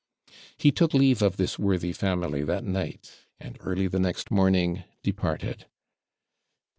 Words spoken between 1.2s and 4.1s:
of this worthy family that night, and, early the